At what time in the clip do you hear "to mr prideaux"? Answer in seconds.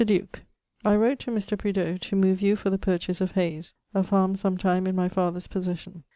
1.19-1.95